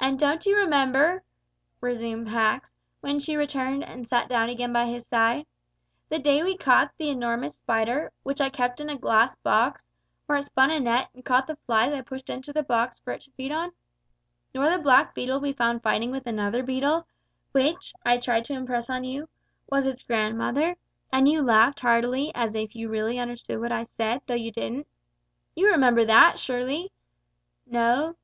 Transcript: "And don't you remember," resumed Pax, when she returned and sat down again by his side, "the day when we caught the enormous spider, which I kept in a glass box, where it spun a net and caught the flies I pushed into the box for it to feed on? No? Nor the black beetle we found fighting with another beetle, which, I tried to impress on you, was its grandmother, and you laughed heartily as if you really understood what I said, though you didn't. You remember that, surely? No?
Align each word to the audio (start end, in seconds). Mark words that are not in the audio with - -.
"And 0.00 0.18
don't 0.18 0.46
you 0.46 0.56
remember," 0.56 1.22
resumed 1.82 2.28
Pax, 2.28 2.72
when 3.00 3.18
she 3.20 3.36
returned 3.36 3.84
and 3.84 4.08
sat 4.08 4.26
down 4.26 4.48
again 4.48 4.72
by 4.72 4.86
his 4.86 5.06
side, 5.06 5.44
"the 6.08 6.18
day 6.18 6.36
when 6.38 6.46
we 6.46 6.56
caught 6.56 6.92
the 6.96 7.10
enormous 7.10 7.56
spider, 7.58 8.10
which 8.22 8.40
I 8.40 8.48
kept 8.48 8.80
in 8.80 8.88
a 8.88 8.96
glass 8.96 9.34
box, 9.34 9.84
where 10.24 10.38
it 10.38 10.44
spun 10.44 10.70
a 10.70 10.80
net 10.80 11.10
and 11.12 11.26
caught 11.26 11.46
the 11.46 11.56
flies 11.66 11.92
I 11.92 12.00
pushed 12.00 12.30
into 12.30 12.54
the 12.54 12.62
box 12.62 13.00
for 13.00 13.12
it 13.12 13.20
to 13.20 13.30
feed 13.32 13.52
on? 13.52 13.72
No? 14.54 14.62
Nor 14.62 14.74
the 14.78 14.82
black 14.82 15.14
beetle 15.14 15.40
we 15.40 15.52
found 15.52 15.82
fighting 15.82 16.10
with 16.10 16.26
another 16.26 16.62
beetle, 16.62 17.06
which, 17.52 17.92
I 18.06 18.16
tried 18.16 18.46
to 18.46 18.54
impress 18.54 18.88
on 18.88 19.04
you, 19.04 19.28
was 19.70 19.84
its 19.84 20.02
grandmother, 20.02 20.76
and 21.12 21.28
you 21.28 21.42
laughed 21.42 21.80
heartily 21.80 22.32
as 22.34 22.54
if 22.54 22.74
you 22.74 22.88
really 22.88 23.18
understood 23.18 23.60
what 23.60 23.72
I 23.72 23.84
said, 23.84 24.22
though 24.26 24.32
you 24.32 24.50
didn't. 24.52 24.86
You 25.54 25.68
remember 25.70 26.06
that, 26.06 26.38
surely? 26.38 26.92
No? 27.66 28.16